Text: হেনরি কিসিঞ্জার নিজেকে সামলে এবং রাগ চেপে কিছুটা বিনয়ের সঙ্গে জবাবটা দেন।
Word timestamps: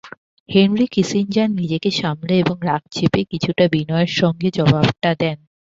হেনরি 0.49 0.85
কিসিঞ্জার 0.87 1.49
নিজেকে 1.51 1.89
সামলে 1.91 2.33
এবং 2.37 2.57
রাগ 2.63 2.83
চেপে 2.91 3.21
কিছুটা 3.31 3.65
বিনয়ের 3.67 4.11
সঙ্গে 4.19 4.47
জবাবটা 4.57 5.11
দেন। 5.19 5.37